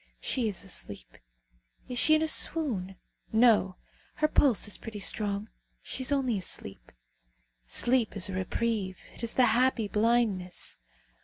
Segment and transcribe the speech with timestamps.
[0.19, 1.19] She is asleep.
[1.87, 2.95] Is she in a swoon?
[3.31, 3.75] No.
[4.15, 5.47] Her pulse is pretty strong.
[5.83, 6.91] She is only asleep.
[7.67, 8.97] Sleep is a reprieve.
[9.13, 10.79] It is the happy blindness.